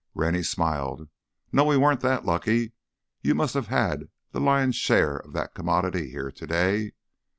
[0.15, 1.09] Rennie smiled.
[1.51, 6.31] "No, we weren't that lucky—you must have had the lion's share of that commodity here
[6.31, 6.93] today.